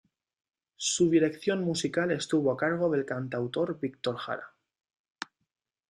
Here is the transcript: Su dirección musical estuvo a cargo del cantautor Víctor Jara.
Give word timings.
Su 0.77 1.11
dirección 1.11 1.63
musical 1.63 2.09
estuvo 2.09 2.51
a 2.51 2.57
cargo 2.57 2.89
del 2.89 3.05
cantautor 3.05 3.79
Víctor 3.79 4.15
Jara. 4.17 4.51